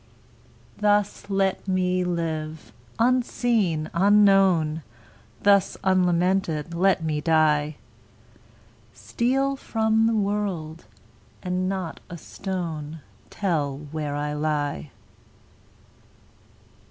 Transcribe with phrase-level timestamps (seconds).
[0.79, 4.81] Thus let me live, unseen, unknown;
[5.43, 7.75] Thus unlamented let me die;
[8.95, 10.85] Steal from the world,
[11.43, 14.89] and not a stone Tell where I lie.